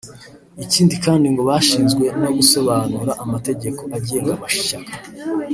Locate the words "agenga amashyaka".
3.97-4.93